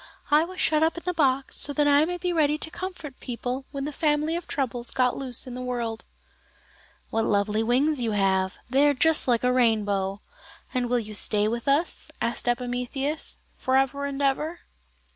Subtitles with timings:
[0.31, 3.19] "I was shut up in the box so that I might be ready to comfort
[3.19, 6.05] people when the family of troubles got loose in the world."
[7.11, 8.57] "What lovely wings you have!
[8.67, 10.21] They are just like a rainbow.
[10.73, 14.61] And will you stay with us," asked Epimetheus, "for ever and ever?"